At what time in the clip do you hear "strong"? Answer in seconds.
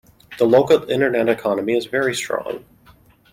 2.15-2.65